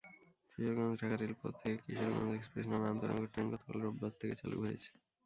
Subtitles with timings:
[0.51, 4.89] কিশোরগঞ্জ-ঢাকা রেলপথে কিশোরগঞ্জ এক্সপ্রেস নামে আন্তনগর ট্রেন গতকাল রোববার থেকে চালু হয়েছে।